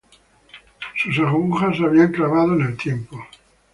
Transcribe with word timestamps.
Sus 0.97 1.19
agujas 1.19 1.77
se 1.77 1.83
había 1.85 2.09
clavado 2.11 2.55
en 2.55 2.61
el 2.63 2.75
tiempo. 2.75 3.23